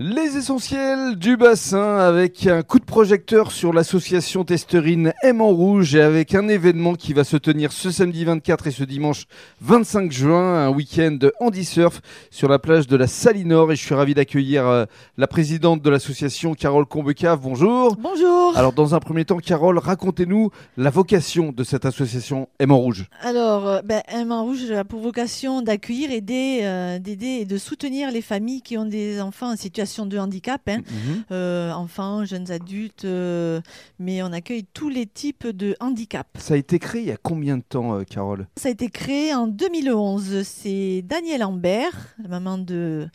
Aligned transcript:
Les 0.00 0.36
essentiels 0.36 1.16
du 1.16 1.36
bassin 1.36 1.96
avec 1.96 2.46
un 2.46 2.62
coup 2.62 2.78
de 2.78 2.84
projecteur 2.84 3.50
sur 3.50 3.72
l'association 3.72 4.44
testerine 4.44 5.12
M 5.24 5.40
en 5.40 5.48
rouge 5.48 5.96
et 5.96 6.02
avec 6.02 6.36
un 6.36 6.46
événement 6.46 6.94
qui 6.94 7.14
va 7.14 7.24
se 7.24 7.36
tenir 7.36 7.72
ce 7.72 7.90
samedi 7.90 8.24
24 8.24 8.68
et 8.68 8.70
ce 8.70 8.84
dimanche 8.84 9.24
25 9.60 10.12
juin, 10.12 10.66
un 10.66 10.68
week-end 10.68 11.18
handi-surf 11.40 12.00
sur 12.30 12.48
la 12.48 12.60
plage 12.60 12.86
de 12.86 12.96
la 12.96 13.08
Salinor 13.08 13.72
et 13.72 13.74
je 13.74 13.84
suis 13.84 13.94
ravi 13.96 14.14
d'accueillir 14.14 14.68
euh, 14.68 14.84
la 15.16 15.26
présidente 15.26 15.82
de 15.82 15.90
l'association 15.90 16.54
Carole 16.54 16.86
Combecave. 16.86 17.40
Bonjour. 17.42 17.96
Bonjour. 17.96 18.56
Alors 18.56 18.72
dans 18.72 18.94
un 18.94 19.00
premier 19.00 19.24
temps, 19.24 19.38
Carole, 19.38 19.78
racontez-nous 19.78 20.52
la 20.76 20.90
vocation 20.90 21.50
de 21.50 21.64
cette 21.64 21.86
association 21.86 22.48
M 22.60 22.70
en 22.70 22.78
rouge. 22.78 23.06
Alors, 23.20 23.66
euh, 23.66 23.80
ben, 23.82 24.02
M 24.06 24.30
en 24.30 24.44
rouge 24.44 24.70
a 24.70 24.84
pour 24.84 25.00
vocation 25.00 25.60
d'accueillir, 25.60 26.12
aider, 26.12 26.60
euh, 26.62 27.00
d'aider 27.00 27.38
et 27.40 27.44
de 27.46 27.58
soutenir 27.58 28.12
les 28.12 28.22
familles 28.22 28.62
qui 28.62 28.78
ont 28.78 28.86
des 28.86 29.20
enfants 29.20 29.50
en 29.50 29.56
situation 29.56 29.87
de 30.06 30.18
handicap, 30.18 30.60
hein. 30.68 30.78
Mhm. 30.78 31.24
Euh, 31.32 31.72
enfants, 31.72 32.24
jeunes 32.24 32.50
adultes, 32.50 33.04
euh, 33.04 33.60
mais 33.98 34.22
on 34.22 34.32
accueille 34.32 34.64
tous 34.72 34.88
les 34.88 35.06
types 35.06 35.46
de 35.46 35.76
handicap. 35.80 36.26
Ça 36.38 36.54
a 36.54 36.56
été 36.56 36.78
créé 36.78 37.02
il 37.02 37.08
y 37.08 37.12
a 37.12 37.16
combien 37.16 37.56
de 37.56 37.62
temps, 37.62 37.94
euh, 37.94 38.04
Carole? 38.04 38.46
Ça 38.56 38.68
a 38.68 38.72
été 38.72 38.88
créé 38.88 39.34
en 39.34 39.46
2011. 39.46 40.42
C'est 40.44 41.02
Daniel 41.02 41.44
Ambert, 41.44 42.14
la 42.22 42.28
maman 42.28 42.58
de, 42.58 43.08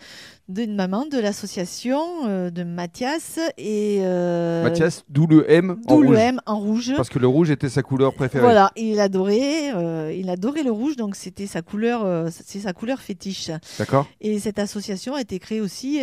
d'une 0.49 0.75
maman 0.75 1.05
de 1.05 1.17
l'association 1.19 2.27
euh, 2.27 2.49
de 2.49 2.63
Mathias 2.63 3.39
et 3.57 3.99
euh, 4.01 4.63
Mathias, 4.63 5.05
d'où 5.07 5.25
le 5.25 5.49
M 5.49 5.77
en 5.87 5.95
rouge. 5.95 6.17
M 6.17 6.41
en 6.45 6.59
rouge. 6.59 6.93
Parce 6.97 7.09
que 7.09 7.19
le 7.19 7.27
rouge 7.27 7.49
était 7.49 7.69
sa 7.69 7.81
couleur 7.81 8.13
préférée. 8.13 8.43
Voilà, 8.43 8.71
il 8.75 8.99
adorait, 8.99 9.73
euh, 9.73 10.13
il 10.13 10.29
adorait 10.29 10.63
le 10.63 10.71
rouge, 10.71 10.97
donc 10.97 11.15
c'était 11.15 11.47
sa 11.47 11.61
couleur, 11.61 12.29
c'est 12.31 12.59
sa 12.59 12.73
couleur 12.73 12.99
fétiche. 12.99 13.51
D'accord 13.79 14.07
Et 14.19 14.39
cette 14.39 14.59
association 14.59 15.15
a 15.15 15.21
été 15.21 15.39
créée 15.39 15.61
aussi 15.61 16.01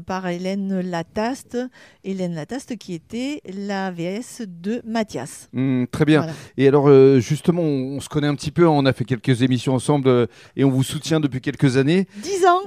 par 0.00 0.26
Hélène 0.26 0.80
Lataste, 0.80 1.58
Hélène 2.04 2.34
Lataste 2.34 2.76
qui 2.76 2.94
était 2.94 3.40
la 3.54 3.90
VS 3.90 4.42
de 4.46 4.82
Mathias. 4.86 5.48
Hmm, 5.52 5.84
Très 5.90 6.04
bien. 6.04 6.20
Voilà. 6.20 6.32
Et 6.56 6.68
alors, 6.68 6.88
euh, 6.88 7.20
justement, 7.20 7.62
on, 7.62 7.96
on 7.96 8.00
se 8.00 8.08
connaît 8.08 8.26
un 8.26 8.34
petit 8.34 8.50
peu, 8.50 8.66
on 8.66 8.84
a 8.86 8.92
fait 8.92 9.04
quelques 9.04 9.42
émissions 9.42 9.74
ensemble 9.74 10.08
euh, 10.08 10.26
et 10.56 10.64
on 10.64 10.70
vous 10.70 10.82
soutient 10.82 11.20
depuis 11.20 11.40
quelques 11.40 11.76
années. 11.76 12.06
10 12.22 12.46
ans 12.46 12.60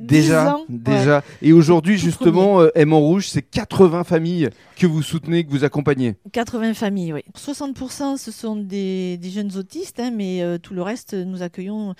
Déjà, 0.00 0.44
10 0.44 0.50
ans, 0.50 0.64
déjà. 0.68 1.22
Et 1.42 1.52
aujourd'hui, 1.52 1.98
justement, 1.98 2.60
euh, 2.60 2.68
M 2.74 2.92
en 2.92 3.00
rouge, 3.00 3.28
c'est 3.28 3.42
80 3.42 4.04
familles 4.04 4.50
que 4.76 4.86
vous 4.86 5.02
soutenez, 5.02 5.44
que 5.44 5.50
vous 5.50 5.64
accompagnez. 5.64 6.14
80 6.32 6.74
familles, 6.74 7.12
oui. 7.14 7.22
60% 7.36 8.16
ce 8.18 8.30
sont 8.30 8.56
des, 8.56 9.16
des 9.16 9.30
jeunes 9.30 9.56
autistes, 9.56 9.98
hein, 9.98 10.10
mais 10.14 10.42
euh, 10.42 10.58
tout 10.58 10.74
le 10.74 10.82
reste, 10.82 11.14
nous 11.14 11.42
accueillons 11.42 11.94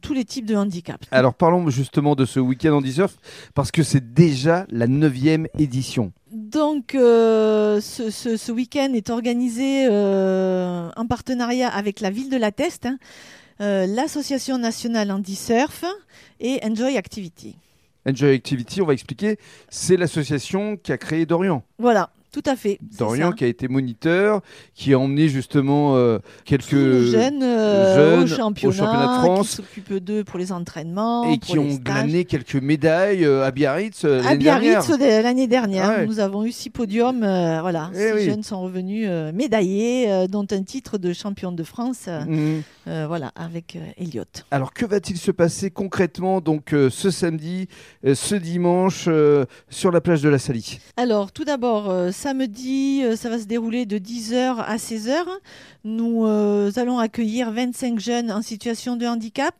tous 0.00 0.14
les 0.14 0.24
types 0.24 0.46
de 0.46 0.56
handicap. 0.56 1.04
Alors, 1.10 1.34
parlons 1.34 1.68
justement 1.70 2.14
de 2.16 2.24
ce 2.24 2.40
week-end 2.40 2.72
en 2.82 2.84
surf 2.90 3.16
parce 3.54 3.70
que 3.70 3.82
c'est 3.82 4.14
déjà 4.14 4.66
la 4.70 4.86
neuvième 4.86 5.46
édition. 5.58 6.12
Donc, 6.32 6.94
euh, 6.94 7.80
ce, 7.80 8.10
ce- 8.10 8.36
ce 8.36 8.50
week-end 8.52 8.92
est 8.94 9.10
organisé 9.10 9.86
euh, 9.90 10.90
en 10.96 11.06
partenariat 11.06 11.68
avec 11.68 12.00
la 12.00 12.10
ville 12.10 12.30
de 12.30 12.36
La 12.38 12.50
Teste, 12.52 12.86
hein, 12.86 12.98
l'Association 13.60 14.58
nationale 14.58 15.10
Handisurf 15.10 15.84
et 16.40 16.58
Enjoy 16.64 16.96
Activity. 16.96 17.56
Enjoy 18.08 18.34
Activity, 18.34 18.82
on 18.82 18.86
va 18.86 18.94
expliquer, 18.94 19.38
c'est 19.70 19.96
l'association 19.96 20.76
qui 20.76 20.90
a 20.90 20.98
créé 20.98 21.24
Dorian. 21.26 21.62
Voilà, 21.78 22.10
tout 22.32 22.42
à 22.46 22.56
fait. 22.56 22.78
Dorian 22.98 23.30
qui 23.32 23.44
a 23.44 23.46
été 23.46 23.68
moniteur, 23.68 24.40
qui 24.74 24.92
a 24.94 24.98
emmené 24.98 25.28
justement 25.28 25.96
euh, 25.96 26.18
quelques... 26.44 26.70
Jeunes, 26.72 27.42
euh, 27.42 27.96
jeunes 27.96 28.20
au, 28.20 28.22
au 28.22 28.26
championnat, 28.26 28.72
de 29.18 29.22
France. 29.22 29.50
qui 29.50 29.56
s'occupent 29.56 29.94
d'eux 29.98 30.24
pour 30.24 30.38
les 30.38 30.50
entraînements, 30.50 31.30
et 31.30 31.38
qui 31.38 31.58
ont 31.58 31.74
glané 31.74 32.24
quelques 32.24 32.56
médailles 32.56 33.24
euh, 33.24 33.44
à 33.44 33.50
Biarritz 33.50 34.04
euh, 34.04 34.20
À 34.20 34.24
l'année 34.24 34.38
dernière. 34.44 34.80
Biarritz 34.82 34.98
de- 34.98 35.22
l'année 35.22 35.46
dernière, 35.46 35.88
Ouais. 35.90 36.06
nous 36.06 36.20
avons 36.20 36.44
eu 36.44 36.52
six 36.52 36.70
podiums. 36.70 37.22
euh, 37.22 37.60
voilà, 37.60 37.90
Eh 37.94 37.98
six 37.98 38.12
oui. 38.14 38.24
jeunes 38.24 38.42
sont 38.42 38.62
revenus 38.62 39.08
médaillés, 39.34 40.26
dont 40.28 40.46
un 40.50 40.62
titre 40.62 40.98
de 40.98 41.12
champion 41.12 41.52
de 41.52 41.62
France. 41.62 42.06
Mhm. 42.08 42.62
voilà, 43.06 43.30
avec 43.36 43.76
euh, 43.76 43.80
Elliot. 43.98 44.24
Alors 44.50 44.72
que 44.72 44.86
va-t-il 44.86 45.16
se 45.18 45.30
passer 45.30 45.70
concrètement 45.70 46.40
donc 46.40 46.70
ce 46.90 47.10
samedi, 47.10 47.68
ce 48.04 48.34
dimanche 48.34 49.08
sur 49.68 49.90
la 49.90 50.00
plage 50.00 50.22
de 50.22 50.28
la 50.28 50.38
Salie? 50.38 50.78
Alors, 50.96 51.32
tout 51.32 51.44
d'abord, 51.44 51.92
samedi, 52.22 53.02
euh, 53.02 53.16
ça 53.16 53.28
va 53.28 53.38
se 53.40 53.46
dérouler 53.46 53.84
de 53.84 53.98
10h 53.98 54.58
à 54.58 54.76
16h. 54.76 55.24
Nous 55.82 56.24
euh, 56.24 56.70
allons 56.76 57.00
accueillir 57.00 57.50
25 57.50 57.98
jeunes 57.98 58.30
en 58.30 58.42
situation 58.42 58.94
de 58.94 59.06
handicap. 59.06 59.56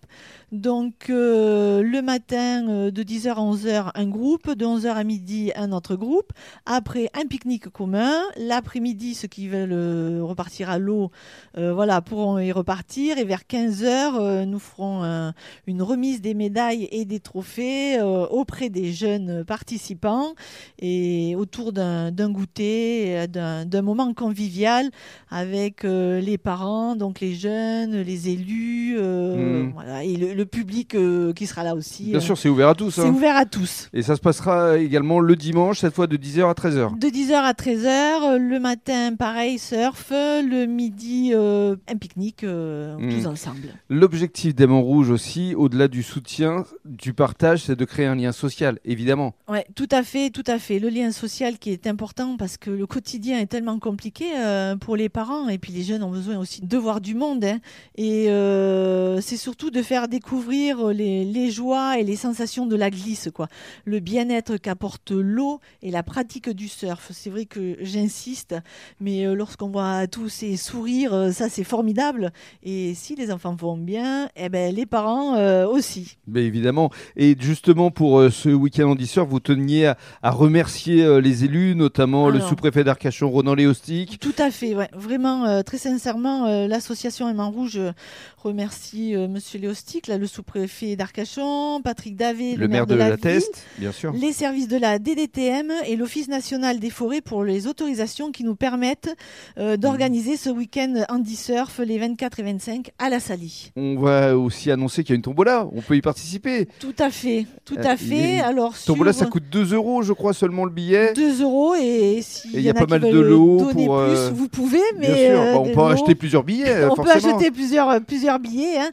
Donc, 0.52 1.08
euh, 1.08 1.82
le 1.82 2.02
matin, 2.02 2.68
euh, 2.68 2.90
de 2.90 3.02
10h 3.02 3.30
à 3.38 3.40
11h, 3.40 3.90
un 3.94 4.06
groupe. 4.06 4.50
De 4.54 4.66
11h 4.66 4.88
à 4.94 5.02
midi, 5.02 5.50
un 5.56 5.72
autre 5.72 5.96
groupe. 5.96 6.30
Après, 6.66 7.08
un 7.14 7.24
pique-nique 7.26 7.70
commun. 7.70 8.12
L'après-midi, 8.36 9.14
ceux 9.14 9.28
qui 9.28 9.48
veulent 9.48 9.72
euh, 9.72 10.20
repartir 10.22 10.68
à 10.68 10.78
l'eau, 10.78 11.10
euh, 11.56 11.72
voilà, 11.72 12.02
pourront 12.02 12.38
y 12.38 12.52
repartir. 12.52 13.16
Et 13.16 13.24
vers 13.24 13.44
15h, 13.48 14.14
euh, 14.20 14.44
nous 14.44 14.58
ferons 14.58 15.02
un- 15.02 15.32
une 15.66 15.80
remise 15.80 16.20
des 16.20 16.34
médailles 16.34 16.86
et 16.92 17.06
des 17.06 17.20
trophées 17.20 17.98
euh, 17.98 18.26
auprès 18.26 18.68
des 18.68 18.92
jeunes 18.92 19.44
participants 19.46 20.34
et 20.78 21.34
autour 21.34 21.72
d'un 21.72 22.10
d'un 22.12 22.30
goûter, 22.30 23.26
d'un 23.26 23.64
d'un 23.64 23.82
moment 23.82 24.12
convivial 24.12 24.90
avec 25.30 25.84
euh, 25.86 26.20
les 26.20 26.36
parents, 26.36 26.94
donc 26.94 27.20
les 27.20 27.34
jeunes, 27.34 28.02
les 28.02 28.28
élus, 28.28 28.96
euh, 28.98 29.62
Mhm. 29.64 29.72
voilà, 29.72 30.04
et 30.04 30.16
le, 30.16 30.34
le 30.34 30.41
public 30.44 30.94
euh, 30.94 31.32
qui 31.32 31.46
sera 31.46 31.64
là 31.64 31.74
aussi. 31.74 32.04
Bien 32.10 32.18
euh, 32.18 32.20
sûr, 32.20 32.36
c'est 32.38 32.48
ouvert 32.48 32.68
à 32.68 32.74
tous. 32.74 32.90
c'est 32.92 33.00
hein. 33.02 33.10
ouvert 33.10 33.36
à 33.36 33.44
tous. 33.46 33.88
Et 33.92 34.02
ça 34.02 34.16
se 34.16 34.20
passera 34.20 34.78
également 34.78 35.20
le 35.20 35.36
dimanche, 35.36 35.80
cette 35.80 35.94
fois 35.94 36.06
de 36.06 36.16
10h 36.16 36.48
à 36.48 36.52
13h. 36.54 36.98
De 36.98 37.06
10h 37.08 37.34
à 37.34 37.52
13h, 37.52 38.36
le 38.38 38.58
matin, 38.60 39.14
pareil, 39.16 39.58
surf, 39.58 40.10
le 40.10 40.66
midi, 40.66 41.32
euh, 41.34 41.76
un 41.88 41.96
pique-nique, 41.96 42.44
euh, 42.44 42.96
Mhm. 42.98 43.10
tous 43.22 43.26
ensemble. 43.26 43.68
L'objectif 43.88 44.54
d'Aimant 44.54 44.82
Rouge 44.82 45.10
aussi, 45.10 45.54
au-delà 45.54 45.88
du 45.88 46.02
soutien, 46.02 46.64
du 46.84 47.12
partage, 47.12 47.64
c'est 47.64 47.76
de 47.76 47.84
créer 47.84 48.06
un 48.06 48.14
lien 48.16 48.32
social, 48.32 48.78
évidemment. 48.84 49.34
Ouais, 49.48 49.66
tout 49.74 49.88
à 49.90 50.02
fait, 50.02 50.30
tout 50.30 50.44
à 50.46 50.58
fait. 50.58 50.78
Le 50.78 50.88
lien 50.88 51.10
social 51.12 51.58
qui 51.58 51.70
est 51.70 51.86
important 51.86 52.36
parce 52.36 52.56
que 52.56 52.70
le 52.70 52.86
quotidien 52.86 53.38
est 53.38 53.46
tellement 53.46 53.78
compliqué 53.78 54.26
euh, 54.36 54.76
pour 54.76 54.96
les 54.96 55.08
parents 55.08 55.48
et 55.48 55.58
puis 55.58 55.72
les 55.72 55.82
jeunes 55.82 56.02
ont 56.02 56.10
besoin 56.10 56.38
aussi 56.38 56.60
de 56.64 56.76
voir 56.76 57.00
du 57.00 57.14
monde. 57.14 57.44
hein. 57.44 57.58
Et 57.96 58.30
euh, 58.30 59.20
c'est 59.20 59.36
surtout 59.36 59.70
de 59.70 59.82
faire 59.82 60.08
découvrir 60.08 60.31
les, 60.40 61.24
les 61.24 61.50
joies 61.50 61.98
et 61.98 62.04
les 62.04 62.16
sensations 62.16 62.66
de 62.66 62.76
la 62.76 62.90
glisse, 62.90 63.28
quoi. 63.34 63.48
Le 63.84 64.00
bien-être 64.00 64.56
qu'apporte 64.56 65.10
l'eau 65.10 65.60
et 65.82 65.90
la 65.90 66.02
pratique 66.02 66.48
du 66.50 66.68
surf. 66.68 67.10
C'est 67.12 67.30
vrai 67.30 67.44
que 67.44 67.76
j'insiste, 67.80 68.54
mais 69.00 69.26
euh, 69.26 69.34
lorsqu'on 69.34 69.68
voit 69.68 70.06
tous 70.06 70.28
ces 70.28 70.56
sourires, 70.56 71.14
euh, 71.14 71.30
ça 71.32 71.48
c'est 71.48 71.64
formidable. 71.64 72.32
Et 72.62 72.94
si 72.94 73.14
les 73.14 73.30
enfants 73.30 73.54
vont 73.54 73.76
bien, 73.76 74.28
eh 74.34 74.48
ben 74.48 74.74
les 74.74 74.86
parents 74.86 75.34
euh, 75.36 75.66
aussi. 75.66 76.16
Mais 76.26 76.44
évidemment. 76.44 76.90
Et 77.16 77.36
justement, 77.38 77.90
pour 77.90 78.18
euh, 78.18 78.30
ce 78.30 78.48
week-end 78.48 78.90
en 78.90 79.04
surf, 79.04 79.28
vous 79.28 79.40
teniez 79.40 79.86
à, 79.86 79.98
à 80.22 80.30
remercier 80.30 81.02
euh, 81.02 81.20
les 81.20 81.44
élus, 81.44 81.74
notamment 81.74 82.28
le 82.28 82.36
Alors. 82.36 82.48
sous-préfet 82.48 82.62
sous-préfet 82.62 82.84
d'Arcachon, 82.84 83.28
Ronan 83.28 83.54
Léostic. 83.54 84.20
Tout 84.20 84.34
à 84.38 84.50
fait, 84.50 84.74
ouais. 84.76 84.88
vraiment, 84.94 85.44
euh, 85.46 85.62
très 85.62 85.78
sincèrement, 85.78 86.46
euh, 86.46 86.68
l'association 86.68 87.28
Aimant 87.28 87.50
Rouge 87.50 87.76
euh, 87.76 87.92
remercie 88.38 89.14
euh, 89.14 89.26
Monsieur 89.28 89.58
Léostic, 89.58 90.06
là, 90.06 90.18
le 90.22 90.28
sous-préfet 90.28 90.94
d'Arcachon, 90.94 91.80
Patrick 91.82 92.14
Davé, 92.14 92.54
le, 92.54 92.68
maire 92.68 92.86
de, 92.86 92.94
la, 92.94 93.08
la, 93.08 93.16
ville, 93.16 93.20
Teste, 93.22 93.64
bien 93.78 93.90
sûr. 93.90 94.12
les 94.12 94.32
services 94.32 94.68
de 94.68 94.76
la 94.76 95.00
DDTM 95.00 95.72
et 95.84 95.96
l'Office 95.96 96.28
national 96.28 96.78
des 96.78 96.90
forêts 96.90 97.20
pour 97.20 97.42
les 97.42 97.66
autorisations 97.66 98.30
qui 98.30 98.44
nous 98.44 98.54
permettent 98.54 99.12
euh, 99.58 99.76
d'organiser 99.76 100.36
ce 100.36 100.48
week-end 100.48 100.94
Andy 101.08 101.34
Surf 101.34 101.80
les 101.84 101.98
24 101.98 102.38
et 102.38 102.42
25 102.44 102.90
à 103.00 103.10
la 103.10 103.18
Salie. 103.18 103.72
On 103.74 103.98
va 103.98 104.38
aussi 104.38 104.70
annoncer 104.70 105.02
qu'il 105.02 105.10
y 105.10 105.14
a 105.14 105.16
une 105.16 105.22
tombola, 105.22 105.66
on 105.72 105.80
peut 105.80 105.96
y 105.96 106.00
participer. 106.02 106.68
Tout 106.78 106.94
à 107.00 107.10
fait, 107.10 107.46
tout 107.64 107.74
Euh, 107.76 107.82
à 107.84 107.96
fait. 107.96 108.38
Alors, 108.38 108.74
Tombola, 108.86 109.12
sur 109.12 109.24
ça 109.24 109.26
coûte 109.26 109.44
2 109.50 109.74
euros, 109.74 110.02
je 110.02 110.12
crois, 110.12 110.34
seulement 110.34 110.64
le 110.64 110.70
billet. 110.70 111.14
2 111.14 111.42
euros 111.42 111.74
et 111.74 112.20
s'il 112.22 112.54
Et 112.54 112.58
il 112.58 112.60
y, 112.60 112.66
y 112.66 112.70
a 112.70 112.74
pas 112.74 112.86
mal 112.86 113.00
de 113.00 113.18
lots 113.18 113.56
pour, 113.56 113.70
plus, 113.70 113.88
euh, 113.90 114.30
vous 114.32 114.46
pouvez, 114.48 114.78
mais 115.00 115.08
Bien 115.08 115.16
sûr, 115.16 115.40
euh, 115.40 115.52
Bah, 115.54 115.58
on 115.58 115.64
peut 115.64 115.72
lots- 115.74 115.86
acheter 115.86 116.14
plusieurs 116.14 116.44
billets, 116.44 116.84
on 116.90 116.94
peut 116.94 117.02
forcément. 117.10 117.34
acheter 117.36 117.50
plusieurs, 117.50 118.00
plusieurs 118.02 118.38
billets. 118.38 118.78
hein. 118.78 118.90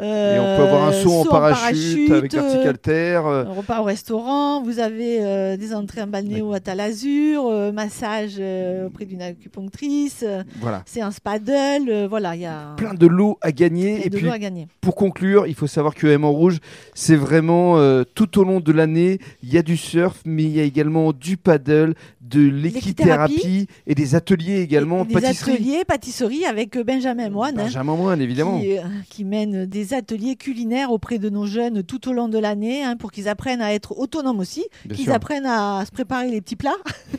Et 0.00 0.38
on 0.38 0.56
peut 0.58 0.64
avoir 0.64 0.88
un 0.88 0.92
Euh, 0.92 1.02
saut 1.02 1.12
en 1.12 1.24
saut 1.24 1.30
parachute, 1.30 2.10
avec 2.10 2.34
Articalter. 2.34 3.20
euh, 3.24 3.44
un 3.46 3.52
repas 3.52 3.80
au 3.80 3.84
restaurant, 3.84 4.62
vous 4.62 4.78
avez 4.78 5.18
euh, 5.22 5.56
des 5.56 5.74
entrées 5.74 6.02
en 6.02 6.06
balnéo 6.06 6.52
à 6.52 6.60
Talazur, 6.60 7.50
massage 7.72 8.40
auprès 8.86 9.04
d'une 9.04 9.22
acupunctrice, 9.22 10.24
voilà. 10.60 10.82
séance 10.86 11.20
paddle, 11.20 11.88
euh, 11.88 12.06
voilà, 12.08 12.34
il 12.36 12.42
y 12.42 12.46
a 12.46 12.74
Plein 12.76 12.94
de 12.94 13.06
lots 13.06 13.38
à 13.40 13.52
gagner. 13.52 14.06
Et 14.06 14.10
de 14.10 14.16
puis, 14.18 14.28
à 14.28 14.38
gagner. 14.38 14.68
pour 14.80 14.94
conclure, 14.94 15.46
il 15.46 15.54
faut 15.54 15.66
savoir 15.66 15.94
que 15.94 16.06
M 16.06 16.24
en 16.24 16.30
Rouge, 16.32 16.58
c'est 16.94 17.16
vraiment 17.16 17.76
tout 18.14 18.38
au 18.38 18.44
long 18.44 18.60
de 18.60 18.72
l'année, 18.72 19.18
il 19.42 19.52
y 19.52 19.58
a 19.58 19.62
du 19.62 19.76
surf, 19.76 20.20
mais 20.24 20.42
il 20.44 20.50
y 20.50 20.60
a 20.60 20.64
également 20.64 21.12
du 21.12 21.36
paddle, 21.36 21.94
de 22.20 22.40
l'équithérapie 22.40 23.66
et 23.86 23.94
des 23.94 24.14
ateliers 24.14 24.60
également, 24.60 25.04
Et 25.04 25.08
des 25.08 25.14
pâtisserie. 25.14 25.52
ateliers, 25.52 25.84
pâtisserie 25.86 26.44
avec 26.44 26.76
Benjamin 26.78 27.30
Moine. 27.30 27.58
hein, 27.58 27.64
Benjamin 27.64 27.96
Moine, 27.96 28.20
évidemment. 28.20 28.60
Qui, 28.60 28.76
euh, 28.78 28.82
qui 29.08 29.24
mène 29.24 29.64
des 29.66 29.94
ateliers 29.94 30.36
culinaire 30.48 30.92
auprès 30.92 31.18
de 31.18 31.28
nos 31.28 31.44
jeunes 31.44 31.82
tout 31.82 32.08
au 32.08 32.14
long 32.14 32.26
de 32.26 32.38
l'année 32.38 32.82
hein, 32.82 32.96
pour 32.96 33.12
qu'ils 33.12 33.28
apprennent 33.28 33.60
à 33.60 33.74
être 33.74 33.98
autonomes 33.98 34.40
aussi, 34.40 34.64
qu'ils 34.94 35.10
apprennent 35.10 35.44
à 35.44 35.84
se 35.84 35.90
préparer 35.90 36.30
les 36.30 36.40
petits 36.40 36.56
plats. 36.56 36.78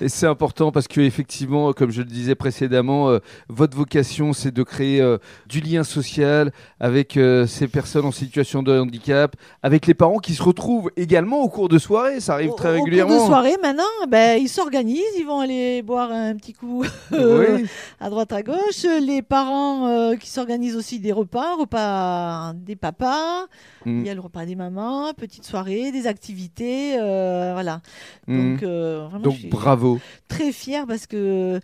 et 0.00 0.08
c'est 0.08 0.26
important 0.26 0.72
parce 0.72 0.88
que 0.88 1.02
effectivement, 1.02 1.74
comme 1.74 1.90
je 1.90 2.00
le 2.00 2.08
disais 2.08 2.34
précédemment, 2.34 3.10
euh, 3.10 3.18
votre 3.50 3.76
vocation 3.76 4.32
c'est 4.32 4.50
de 4.50 4.62
créer 4.62 5.02
euh, 5.02 5.18
du 5.46 5.60
lien 5.60 5.84
social 5.84 6.52
avec 6.80 7.18
euh, 7.18 7.46
ces 7.46 7.68
personnes 7.68 8.06
en 8.06 8.12
situation 8.12 8.62
de 8.62 8.80
handicap, 8.80 9.36
avec 9.62 9.86
les 9.86 9.94
parents 9.94 10.18
qui 10.18 10.32
se 10.32 10.42
retrouvent 10.42 10.90
également 10.96 11.42
au 11.42 11.50
cours 11.50 11.68
de 11.68 11.78
soirée. 11.78 12.20
Ça 12.20 12.32
arrive 12.32 12.54
très 12.56 12.70
régulièrement. 12.70 13.12
Au 13.12 13.16
cours 13.18 13.26
de 13.26 13.30
soirée, 13.30 13.56
maintenant, 13.62 13.84
ben, 14.08 14.40
ils 14.40 14.48
s'organisent, 14.48 15.02
ils 15.18 15.26
vont 15.26 15.40
aller 15.40 15.82
boire 15.82 16.10
un 16.12 16.34
petit 16.36 16.54
coup 16.54 16.82
à 18.00 18.08
droite 18.08 18.32
à 18.32 18.42
gauche. 18.42 18.86
Les 19.02 19.20
parents 19.20 20.16
qui 20.16 20.30
s'organisent 20.30 20.76
aussi 20.76 20.98
des 20.98 21.12
repas, 21.12 21.56
repas 21.56 22.05
des 22.54 22.76
papas. 22.76 23.46
Mm. 23.84 24.00
Il 24.00 24.06
y 24.06 24.10
a 24.10 24.14
le 24.14 24.20
repas 24.20 24.46
des 24.46 24.56
mamans, 24.56 25.12
petite 25.14 25.44
soirée, 25.44 25.92
des 25.92 26.06
activités, 26.06 26.96
voilà. 26.96 27.80
Mm. 28.26 28.36
Donc, 28.36 28.62
vraiment, 28.62 29.18
Donc 29.18 29.46
bravo. 29.48 30.00
Très 30.28 30.52
fière 30.52 30.86
parce 30.86 31.06
que 31.06 31.60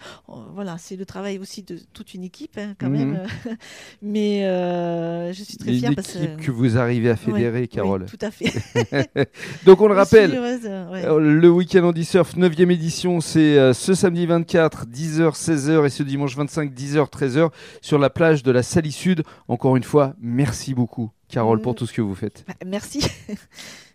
voilà, 0.54 0.76
c'est 0.78 0.96
le 0.96 1.04
travail 1.04 1.38
aussi 1.38 1.62
de 1.62 1.78
toute 1.92 2.14
une 2.14 2.24
équipe 2.24 2.58
hein, 2.58 2.74
quand 2.78 2.90
même. 2.90 3.12
Mhm. 3.12 3.56
Mais 4.02 4.44
euh, 4.44 5.32
je 5.32 5.42
suis 5.42 5.56
très 5.56 5.72
fière 5.72 5.94
parce 5.94 6.12
que 6.12 6.42
que 6.42 6.50
vous 6.50 6.78
arrivez 6.78 7.10
à 7.10 7.16
fédérer, 7.16 7.68
Carole. 7.68 8.06
tout 8.06 8.18
à 8.20 8.30
fait. 8.30 8.52
Donc 9.66 9.80
on 9.80 9.88
le 9.88 9.94
rappelle, 9.94 10.32
euh, 10.34 11.18
le 11.18 11.50
week-end 11.50 11.84
Andy 11.84 12.04
Surf 12.04 12.36
9e 12.36 12.70
édition, 12.70 13.20
c'est 13.20 13.58
euh, 13.58 13.72
ce 13.72 13.94
samedi 13.94 14.26
24, 14.26 14.86
10h, 14.86 15.34
16h 15.34 15.86
et 15.86 15.90
ce 15.90 16.02
dimanche 16.02 16.36
25, 16.36 16.72
10h, 16.72 17.10
13h 17.10 17.50
sur 17.80 17.98
la 17.98 18.10
plage 18.10 18.42
de 18.42 18.50
la 18.50 18.62
Salie 18.62 18.92
Sud. 18.92 19.22
Encore 19.48 19.76
une 19.76 19.84
fois, 19.84 20.14
merci 20.32 20.75
beaucoup, 20.75 21.11
Carole, 21.29 21.61
pour 21.61 21.73
mm. 21.73 21.76
tout 21.76 21.87
ce 21.87 21.93
que 21.93 22.02
vous 22.02 22.14
faites. 22.14 22.44
Bah, 22.46 22.55
merci. 22.67 23.05